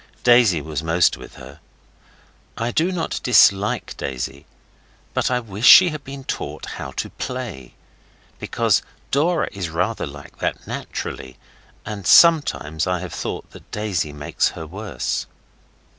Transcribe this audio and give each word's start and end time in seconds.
Daisy 0.23 0.61
was 0.63 0.81
most 0.81 1.15
with 1.15 1.35
her. 1.35 1.59
I 2.57 2.71
do 2.71 2.91
not 2.91 3.19
dislike 3.21 3.95
Daisy, 3.97 4.47
but 5.13 5.29
I 5.29 5.39
wish 5.39 5.67
she 5.67 5.89
had 5.89 6.03
been 6.03 6.23
taught 6.23 6.65
how 6.65 6.89
to 6.93 7.11
play. 7.11 7.75
Because 8.39 8.81
Dora 9.11 9.47
is 9.51 9.69
rather 9.69 10.07
like 10.07 10.39
that 10.39 10.65
naturally, 10.65 11.37
and 11.85 12.07
sometimes 12.07 12.87
I 12.87 12.99
have 13.01 13.13
thought 13.13 13.51
that 13.51 13.69
Daisy 13.69 14.11
makes 14.11 14.47
her 14.57 14.65
worse. 14.65 15.27